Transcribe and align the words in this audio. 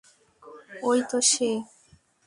ঐ 0.83 0.91
তো 1.09 1.17
সে! 1.29 1.49